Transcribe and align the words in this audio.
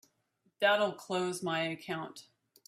That'll 0.61 0.93
close 0.93 1.43
my 1.43 1.61
account. 1.67 2.23